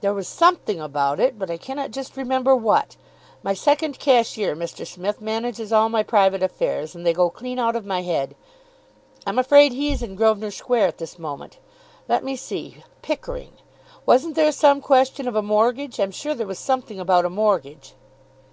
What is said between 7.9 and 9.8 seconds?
head. I'm afraid